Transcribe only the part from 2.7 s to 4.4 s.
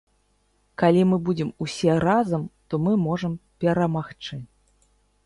мы можам перамагчы.